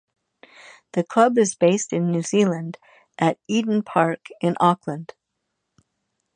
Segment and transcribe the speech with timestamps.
[0.93, 2.79] The club is based in New Zealand,
[3.19, 5.13] at Eden Park in Auckland.